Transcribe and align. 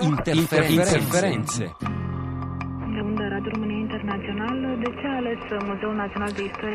interferenze. 0.00 0.96
interferenze. 0.96 1.74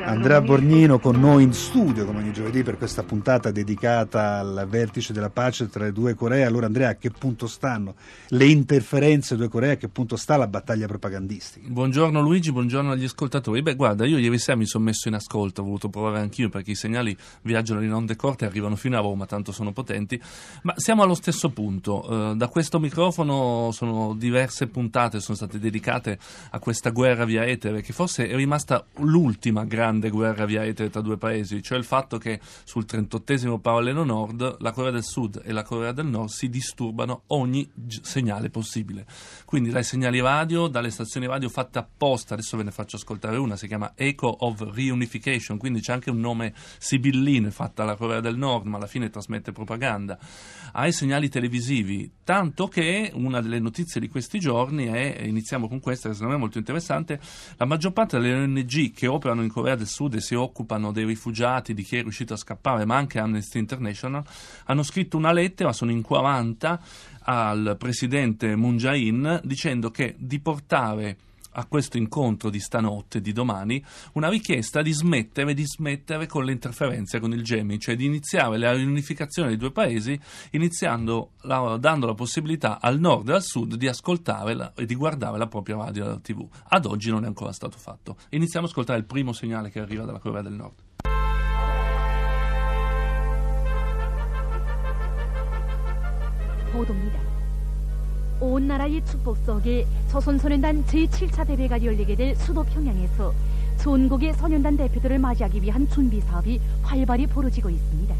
Andrea 0.06 0.42
Borgnino 0.42 1.00
con 1.00 1.20
noi 1.20 1.44
in 1.44 1.54
studio 1.54 2.06
come 2.06 2.20
ogni 2.20 2.34
giovedì 2.34 2.64
per 2.64 2.78
questa 2.78 3.04
puntata 3.04 3.52
dedicata 3.52 4.40
al 4.40 4.68
vertice 4.70 5.14
della 5.14 5.30
pace 5.30 5.70
tra 5.70 5.86
le 5.86 5.92
due 5.92 6.14
Coree. 6.14 6.44
Allora 6.44 6.66
Andrea, 6.66 6.90
a 6.90 6.96
che 6.96 7.10
punto 7.10 7.48
stanno 7.48 7.96
le 8.30 8.46
interferenze 8.46 9.36
due 9.36 9.48
Coree? 9.48 9.72
A 9.72 9.76
che 9.78 9.90
punto 9.90 10.16
sta 10.16 10.38
la 10.38 10.48
battaglia 10.48 10.88
propagandistica? 10.88 11.68
Buongiorno 11.70 12.22
Luigi, 12.22 12.52
buongiorno 12.52 12.92
agli 12.92 13.06
ascoltatori. 13.06 13.62
Beh, 13.62 13.76
guarda, 13.76 14.06
io 14.06 14.18
ieri 14.18 14.38
sera 14.38 14.58
mi 14.58 14.66
sono 14.66 14.84
messo 14.84 15.08
in 15.08 15.14
ascolto, 15.16 15.62
ho 15.62 15.66
voluto 15.66 15.90
provare 15.90 16.20
anch'io 16.20 16.50
perché 16.50 16.72
i 16.72 16.76
segnali 16.76 17.16
viaggiano 17.42 17.82
in 17.82 17.94
onde 17.94 18.16
corte 18.16 18.46
e 18.46 18.48
arrivano 18.48 18.76
fino 18.76 18.98
a 18.98 19.02
Roma, 19.02 19.26
tanto 19.26 19.52
sono 19.52 19.72
potenti. 19.72 20.22
Ma 20.64 20.74
siamo 20.76 21.04
allo 21.04 21.16
stesso 21.16 21.50
punto. 21.50 22.32
Eh, 22.32 22.36
da 22.36 22.48
questo 22.48 22.80
microfono 22.80 23.70
sono 23.72 24.14
diverse 24.16 24.68
puntate 24.68 25.20
sono 25.20 25.38
state 25.38 25.60
dedicate 25.60 26.18
a 26.52 26.60
questa 26.60 26.90
guerra 26.90 27.26
via 27.26 27.46
etere 27.46 27.82
che 27.82 27.94
forse 27.94 28.28
è 28.28 28.36
rimasta 28.36 28.57
l'ultima 28.98 29.66
grande 29.66 30.10
guerra 30.10 30.46
via 30.46 30.66
etere 30.66 30.90
tra 30.90 31.02
due 31.02 31.18
paesi, 31.18 31.62
cioè 31.62 31.78
il 31.78 31.84
fatto 31.84 32.18
che 32.18 32.40
sul 32.64 32.86
38 32.86 33.60
parallelo 33.60 34.04
nord 34.04 34.58
la 34.60 34.72
Corea 34.72 34.92
del 34.92 35.04
Sud 35.04 35.42
e 35.44 35.52
la 35.52 35.64
Corea 35.64 35.92
del 35.92 36.06
Nord 36.06 36.30
si 36.30 36.50
disturbano 36.50 37.24
ogni 37.28 37.70
segnale 38.02 38.50
possibile. 38.50 39.06
Quindi 39.46 39.70
dai 39.70 39.84
segnali 39.84 40.20
radio, 40.20 40.68
dalle 40.68 40.90
stazioni 40.90 41.28
radio 41.28 41.50
fatte 41.50 41.80
apposta, 41.80 42.34
adesso 42.34 42.58
ve 42.58 42.64
ne 42.64 42.72
faccio 42.72 42.96
ascoltare 42.96 43.38
una, 43.38 43.56
si 43.56 43.68
chiama 43.68 43.94
Echo 43.96 44.28
of 44.40 44.62
Reunification, 44.74 45.58
quindi 45.58 45.82
c'è 45.82 45.94
anche 45.94 46.10
un 46.10 46.20
nome 46.20 46.54
sibillino 46.78 47.50
fatta 47.52 47.84
alla 47.84 47.96
Corea 47.96 48.20
del 48.20 48.38
Nord, 48.38 48.66
ma 48.66 48.78
alla 48.78 48.88
fine 48.88 49.10
trasmette 49.10 49.52
propaganda, 49.52 50.18
ai 50.74 50.92
segnali 50.92 51.30
televisivi, 51.30 52.12
tanto 52.24 52.68
che 52.68 53.12
una 53.14 53.42
delle 53.42 53.60
notizie 53.60 54.00
di 54.02 54.10
questi 54.10 54.40
giorni 54.40 54.86
è, 54.86 55.24
iniziamo 55.24 55.68
con 55.68 55.80
questa 55.80 56.10
che 56.10 56.14
secondo 56.14 56.34
me 56.34 56.40
è 56.40 56.42
molto 56.42 56.58
interessante, 56.58 57.20
la 57.58 57.66
maggior 57.66 57.94
parte 57.94 58.20
delle 58.20 58.37
ONG 58.38 58.94
che 58.94 59.08
operano 59.08 59.44
in 59.44 59.50
Corea 59.50 59.76
del 59.76 59.88
Sud 59.88 60.16
e 60.16 60.22
si 60.22 60.36
occupano 60.36 60.92
dei 60.92 61.06
rifugiati, 61.06 61.74
di 61.74 61.84
chi 61.84 61.98
è 61.98 62.02
riuscito 62.02 62.34
a 62.34 62.38
scappare, 62.38 62.86
ma 62.86 62.96
anche 62.96 63.20
Amnesty 63.20 63.60
International, 63.60 64.24
hanno 64.66 64.84
scritto 64.84 65.18
una 65.18 65.32
lettera, 65.32 65.74
sono 65.74 65.92
in 65.92 66.02
40, 66.02 66.82
al 67.22 67.76
presidente 67.78 68.56
Moon 68.56 68.78
Jae-in 68.78 69.42
dicendo 69.44 69.92
che 69.92 70.16
di 70.18 70.40
portare 70.40 71.18
a 71.55 71.67
questo 71.67 71.97
incontro 71.97 72.51
di 72.51 72.61
stanotte, 72.61 73.21
di 73.21 73.33
domani, 73.33 73.85
una 74.13 74.29
richiesta 74.29 74.81
di 74.83 74.93
smettere, 74.93 75.55
di 75.55 75.65
smettere 75.67 76.27
con 76.27 76.45
le 76.45 76.53
interferenze 76.53 77.21
con 77.21 77.33
il 77.33 77.43
GEMI, 77.43 77.79
cioè 77.79 77.97
di 77.97 78.07
iniziare 78.07 78.57
la 78.59 78.73
riunificazione 78.73 79.49
dei 79.49 79.59
due 79.59 79.71
paesi, 79.71 80.19
iniziando 80.53 81.33
la, 81.43 81.77
dando 81.79 82.07
la 82.07 82.15
possibilità 82.15 82.81
al 82.81 82.99
nord 82.99 83.29
e 83.29 83.35
al 83.35 83.43
sud 83.43 83.75
di 83.75 83.87
ascoltare 83.87 84.55
la, 84.55 84.73
e 84.75 84.87
di 84.87 84.95
guardare 84.95 85.37
la 85.37 85.47
propria 85.47 85.77
radio 85.77 86.05
e 86.05 86.09
la 86.09 86.19
TV. 86.19 86.47
Ad 86.69 86.87
oggi 86.87 87.11
non 87.11 87.25
è 87.25 87.27
ancora 87.27 87.53
stato 87.53 87.77
fatto. 87.77 88.17
Iniziamo 88.31 88.67
a 88.67 88.69
ascoltare 88.69 88.99
il 88.99 89.05
primo 89.05 89.33
segnale 89.33 89.71
che 89.71 89.81
arriva 89.81 90.05
dalla 90.05 90.21
Corea 90.21 90.43
del 90.43 90.55
Nord. 90.55 90.91
보도입니다. 96.73 97.26
온 98.58 98.68
나라의 98.68 99.06
축복 99.06 99.38
속에 99.46 99.86
조선 100.10 100.40
소년단 100.40 100.84
제7차 100.86 101.46
대회가 101.46 101.84
열리게 101.84 102.16
될 102.16 102.36
수도 102.36 102.64
평양에서 102.64 103.32
전국의 103.78 104.34
소년단 104.34 104.76
대표들을 104.78 105.20
맞이하기 105.20 105.62
위한 105.62 105.88
준비 105.88 106.20
사업이 106.22 106.60
활발히 106.82 107.28
벌어지고 107.28 107.70
있습니다. 107.70 108.16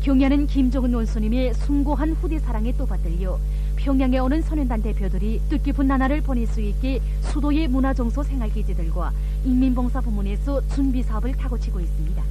경야는 0.00 0.46
김정은 0.46 0.94
원수님의 0.94 1.52
숭고한 1.52 2.12
후대 2.12 2.38
사랑에 2.38 2.72
또 2.78 2.86
받들려 2.86 3.38
평양에 3.76 4.18
오는 4.20 4.40
소년단 4.40 4.82
대표들이 4.82 5.42
뜻깊은 5.50 5.86
나날을 5.86 6.22
보낼 6.22 6.46
수 6.46 6.62
있게 6.62 7.02
수도의 7.20 7.68
문화정서 7.68 8.22
생활기지들과 8.22 9.12
인민봉사 9.44 10.00
부문에서 10.00 10.66
준비 10.68 11.02
사업을 11.02 11.32
타고치고 11.32 11.78
있습니다. 11.78 12.22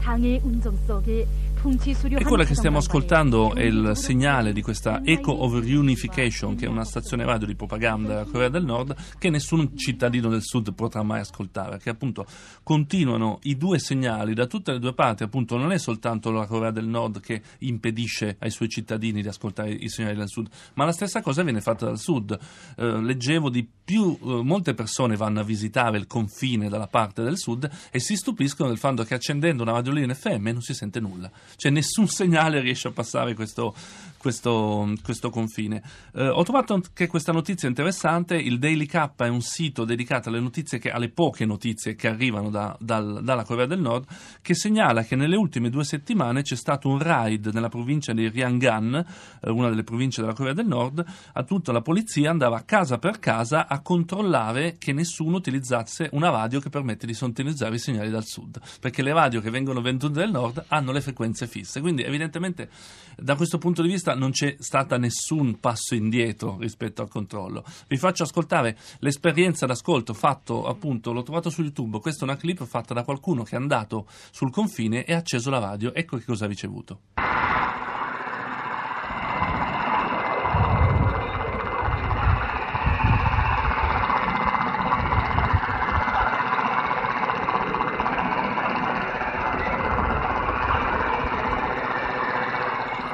당의 0.00 0.40
운정 0.44 0.76
속에 0.86 1.26
E 1.62 2.24
quella 2.24 2.44
che 2.44 2.54
stiamo 2.54 2.78
ascoltando 2.78 3.54
è 3.54 3.64
il 3.64 3.92
segnale 3.94 4.54
di 4.54 4.62
questa 4.62 5.02
Echo 5.04 5.32
of 5.42 5.62
Reunification, 5.62 6.56
che 6.56 6.64
è 6.64 6.68
una 6.68 6.86
stazione 6.86 7.26
radio 7.26 7.46
di 7.46 7.54
propaganda 7.54 8.08
della 8.08 8.24
Corea 8.24 8.48
del 8.48 8.64
Nord, 8.64 8.96
che 9.18 9.28
nessun 9.28 9.76
cittadino 9.76 10.30
del 10.30 10.42
Sud 10.42 10.72
potrà 10.72 11.02
mai 11.02 11.20
ascoltare, 11.20 11.76
che 11.78 11.90
appunto 11.90 12.24
continuano 12.62 13.40
i 13.42 13.58
due 13.58 13.78
segnali 13.78 14.32
da 14.32 14.46
tutte 14.46 14.72
le 14.72 14.78
due 14.78 14.94
parti, 14.94 15.22
appunto 15.22 15.58
non 15.58 15.70
è 15.70 15.78
soltanto 15.78 16.30
la 16.30 16.46
Corea 16.46 16.70
del 16.70 16.86
Nord 16.86 17.20
che 17.20 17.42
impedisce 17.58 18.36
ai 18.38 18.50
suoi 18.50 18.70
cittadini 18.70 19.20
di 19.20 19.28
ascoltare 19.28 19.70
i 19.70 19.90
segnali 19.90 20.16
del 20.16 20.28
Sud, 20.28 20.48
ma 20.74 20.86
la 20.86 20.92
stessa 20.92 21.20
cosa 21.20 21.42
viene 21.42 21.60
fatta 21.60 21.84
dal 21.84 21.98
Sud. 21.98 22.38
Eh, 22.76 23.02
leggevo 23.02 23.50
di 23.50 23.68
più, 23.84 24.18
eh, 24.18 24.42
molte 24.42 24.72
persone 24.72 25.14
vanno 25.14 25.40
a 25.40 25.44
visitare 25.44 25.98
il 25.98 26.06
confine 26.06 26.70
dalla 26.70 26.86
parte 26.86 27.22
del 27.22 27.36
Sud 27.36 27.68
e 27.90 28.00
si 28.00 28.16
stupiscono 28.16 28.70
del 28.70 28.78
fatto 28.78 29.04
che 29.04 29.12
accendendo 29.12 29.62
una 29.62 29.72
radiolina 29.72 30.14
FM 30.14 30.48
non 30.48 30.62
si 30.62 30.72
sente 30.72 31.00
nulla 31.00 31.30
cioè 31.56 31.70
nessun 31.70 32.08
segnale 32.08 32.60
riesce 32.60 32.88
a 32.88 32.92
passare 32.92 33.34
questo, 33.34 33.74
questo, 34.20 34.92
questo 35.02 35.30
confine. 35.30 35.82
Eh, 36.14 36.28
ho 36.28 36.42
trovato 36.42 36.74
anche 36.74 37.06
questa 37.06 37.32
notizia 37.32 37.68
interessante, 37.68 38.36
il 38.36 38.58
Daily 38.58 38.84
K 38.84 39.12
è 39.16 39.28
un 39.28 39.40
sito 39.40 39.86
dedicato 39.86 40.28
alle, 40.28 40.40
notizie 40.40 40.78
che, 40.78 40.90
alle 40.90 41.08
poche 41.08 41.46
notizie 41.46 41.94
che 41.94 42.06
arrivano 42.06 42.50
da, 42.50 42.76
dal, 42.78 43.20
dalla 43.22 43.44
Corea 43.44 43.64
del 43.64 43.80
Nord, 43.80 44.04
che 44.42 44.54
segnala 44.54 45.04
che 45.04 45.16
nelle 45.16 45.36
ultime 45.36 45.70
due 45.70 45.84
settimane 45.84 46.42
c'è 46.42 46.54
stato 46.54 46.90
un 46.90 46.98
raid 46.98 47.46
nella 47.54 47.70
provincia 47.70 48.12
di 48.12 48.28
Ryanggan, 48.28 49.06
eh, 49.40 49.50
una 49.50 49.70
delle 49.70 49.84
province 49.84 50.20
della 50.20 50.34
Corea 50.34 50.52
del 50.52 50.66
Nord, 50.66 51.02
a 51.32 51.42
tutta 51.42 51.72
la 51.72 51.80
polizia 51.80 52.30
andava 52.30 52.62
casa 52.66 52.98
per 52.98 53.20
casa 53.20 53.68
a 53.68 53.80
controllare 53.80 54.76
che 54.76 54.92
nessuno 54.92 55.36
utilizzasse 55.36 56.10
una 56.12 56.28
radio 56.28 56.60
che 56.60 56.68
permette 56.68 57.06
di 57.06 57.14
sintonizzare 57.14 57.74
i 57.74 57.78
segnali 57.78 58.10
dal 58.10 58.26
sud, 58.26 58.60
perché 58.80 59.02
le 59.02 59.14
radio 59.14 59.40
che 59.40 59.48
vengono 59.48 59.80
vendute 59.80 60.20
dal 60.20 60.30
nord 60.30 60.62
hanno 60.68 60.92
le 60.92 61.00
frequenze 61.00 61.46
fisse. 61.46 61.80
Quindi 61.80 62.02
evidentemente 62.02 62.68
da 63.16 63.34
questo 63.34 63.56
punto 63.56 63.80
di 63.80 63.88
vista 63.88 64.08
non 64.14 64.30
c'è 64.30 64.56
stata 64.58 64.96
nessun 64.96 65.58
passo 65.60 65.94
indietro 65.94 66.56
rispetto 66.58 67.02
al 67.02 67.08
controllo. 67.08 67.64
Vi 67.88 67.96
faccio 67.96 68.22
ascoltare 68.22 68.76
l'esperienza 68.98 69.66
d'ascolto 69.66 70.14
fatto 70.14 70.66
appunto, 70.66 71.12
l'ho 71.12 71.22
trovato 71.22 71.50
su 71.50 71.62
YouTube, 71.62 72.00
questa 72.00 72.24
è 72.24 72.28
una 72.28 72.36
clip 72.36 72.64
fatta 72.64 72.94
da 72.94 73.04
qualcuno 73.04 73.42
che 73.42 73.56
è 73.56 73.58
andato 73.58 74.06
sul 74.30 74.50
confine 74.50 75.04
e 75.04 75.14
ha 75.14 75.18
acceso 75.18 75.50
la 75.50 75.58
radio, 75.58 75.94
ecco 75.94 76.16
che 76.16 76.24
cosa 76.24 76.44
ha 76.44 76.48
ricevuto. 76.48 77.29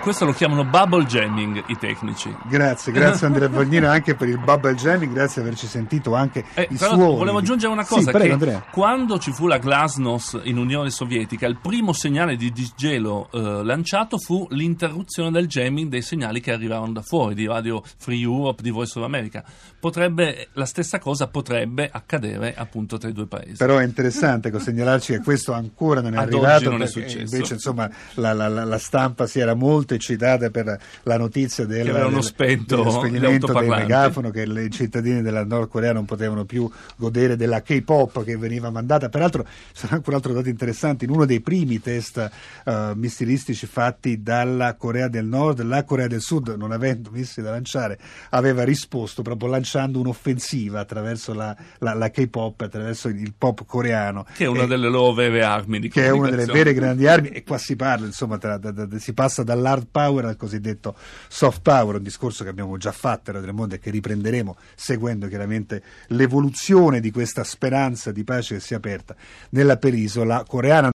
Questo 0.07 0.25
lo 0.25 0.33
chiamano 0.35 0.65
bubble 0.65 1.05
jamming 1.05 1.65
i 1.67 1.77
tecnici. 1.77 2.33
Grazie, 2.49 2.93
grazie 2.93 3.27
Andrea 3.27 3.49
Bagnino 3.49 3.89
anche 3.89 4.15
per 4.15 4.29
il 4.29 4.39
bubble 4.39 4.77
jamming, 4.77 5.13
grazie 5.13 5.43
di 5.43 5.49
averci 5.49 5.67
sentito 5.67 6.15
anche 6.15 6.45
eh, 6.55 6.69
i 6.71 6.79
suoni. 6.79 7.17
Volevo 7.17 7.39
aggiungere 7.39 7.73
una 7.73 7.85
cosa, 7.85 8.13
sì, 8.13 8.17
prego, 8.17 8.63
quando 8.71 9.19
ci 9.19 9.33
fu 9.33 9.49
la 9.49 9.59
glasnost 9.59 10.43
in 10.45 10.59
Unione 10.59 10.91
Sovietica, 10.91 11.49
il 11.49 11.59
primo 11.61 11.93
segnale 11.93 12.37
di 12.37 12.53
disgelo 12.53 13.29
eh, 13.33 13.65
lanciato 13.65 14.17
fu 14.19 14.47
l'interruzione 14.51 15.33
del 15.33 15.49
jamming 15.49 15.91
dei 15.91 16.03
segnali 16.03 16.41
che 16.41 16.53
arrivavano 16.53 16.93
da 16.93 17.03
fuori, 17.03 17.35
di 17.35 17.49
Radio 17.49 17.83
Free 17.99 18.21
Europe, 18.21 18.63
di 18.63 18.71
Voice 18.71 18.97
of 19.01 19.05
America. 19.05 19.43
Potrebbe, 19.81 20.51
la 20.53 20.67
stessa 20.67 21.01
cosa 21.01 21.27
potrebbe 21.27 21.91
accadere 21.93 22.55
appunto 22.57 22.97
tra 22.97 23.09
i 23.09 23.13
due 23.13 23.27
paesi. 23.27 23.57
Però 23.57 23.79
è 23.79 23.85
interessante 23.85 24.57
segnalarci 24.57 25.15
che 25.15 25.21
questo 25.21 25.53
ancora 25.53 26.01
non 26.01 26.15
è 26.15 26.19
Ad 26.19 26.29
arrivato, 26.29 26.71
non 26.71 26.83
è 26.83 26.87
successo. 26.87 27.19
invece 27.19 27.55
insomma 27.55 27.91
la, 28.15 28.33
la, 28.33 28.49
la 28.49 28.79
stampa 28.79 29.27
si 29.27 29.41
era 29.41 29.55
molto 29.55 29.95
eccitata 29.97 30.51
per 30.51 30.79
la 31.03 31.19
notizia 31.19 31.65
del, 31.67 31.93
del, 31.93 32.23
spento 32.23 32.77
dello 32.77 32.91
spegnimento 32.91 33.53
del 33.53 33.69
megafono 33.69 34.31
che 34.31 34.43
i 34.43 34.71
cittadini 34.71 35.23
della 35.23 35.45
Nord 35.45 35.69
Corea 35.69 35.93
non 35.93 36.05
potevano 36.05 36.45
più 36.45 36.71
godere 36.97 37.37
della 37.37 37.63
K-pop 37.63 38.25
che 38.25 38.37
veniva 38.37 38.71
mandata. 38.71 39.09
Peraltro, 39.09 39.45
sono 39.73 39.93
anche 39.95 40.09
un 40.09 40.15
altro 40.15 40.33
dato 40.33 40.49
interessante, 40.49 41.05
in 41.05 41.11
uno 41.11 41.25
dei 41.25 41.41
primi 41.41 41.81
test 41.81 42.31
uh, 42.65 42.93
missilistici 42.95 43.67
fatti 43.67 44.23
dalla 44.23 44.75
Corea 44.75 45.09
del 45.09 45.27
Nord, 45.27 45.63
la 45.63 45.85
Corea 45.85 46.07
del 46.07 46.21
Sud, 46.21 46.55
non 46.57 46.73
avendo 46.73 47.11
missili 47.11 47.45
da 47.45 47.53
lanciare, 47.53 47.99
aveva 48.31 48.65
risposto 48.65 49.23
proprio 49.23 49.49
lanciando 49.49 49.99
un'offensiva 50.01 50.81
attraverso 50.81 51.33
la, 51.35 51.57
la, 51.79 51.95
la 51.95 52.11
K-pop, 52.11 52.61
attraverso 52.61 53.09
il 53.09 53.35
pop 53.37 53.65
coreano. 53.65 54.27
Che 54.35 54.45
è 54.45 54.49
una 54.49 54.65
e, 54.65 54.67
delle 54.67 54.89
loro 54.89 55.13
vere 55.13 55.43
armi 55.43 55.81
di 55.81 55.89
Che 55.89 56.05
è 56.05 56.11
una 56.11 56.31
delle 56.31 56.47
vere 56.47 56.75
grandi 56.75 57.07
armi 57.07 57.29
e 57.37 57.43
qua 57.43 57.59
si 57.59 57.77
parla, 57.77 58.07
insomma, 58.07 58.39
tra, 58.39 58.57
da, 58.59 58.71
da, 58.71 58.99
si 58.99 59.13
passa 59.13 59.43
dall'hard 59.43 59.86
power 59.91 60.25
al 60.27 60.37
cosiddetto 60.37 60.97
soft 61.29 61.63
power, 61.63 61.97
un 61.97 62.03
discorso 62.03 62.45
che 62.45 62.51
abbiamo 62.51 62.77
già 62.77 62.93
fatto 62.93 63.31
a 63.31 63.35
Radio 63.35 63.53
Mondo 63.53 63.75
e 63.75 63.79
che 63.79 63.91
riprenderemo 63.91 64.57
seguendo 64.75 65.29
chiaramente 65.29 65.83
l'evoluzione 66.09 67.01
di 67.01 67.11
questa 67.11 67.45
speranza 67.45 68.13
di 68.13 68.25
pace 68.25 68.55
che 68.55 68.61
si 68.61 68.75
è 68.75 68.77
aperta 68.77 69.15
nella 69.51 69.77
penisola 69.77 70.45
coreana. 70.47 70.85